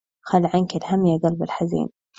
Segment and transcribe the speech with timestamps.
[0.25, 1.89] خل عنك الهم يا قلب الحزين